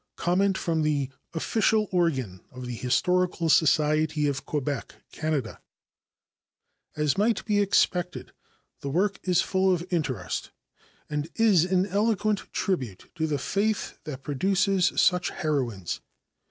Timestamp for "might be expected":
7.19-8.31